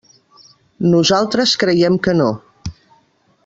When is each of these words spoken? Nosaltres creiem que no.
Nosaltres 0.93 1.55
creiem 1.65 1.99
que 2.09 2.19
no. 2.23 2.31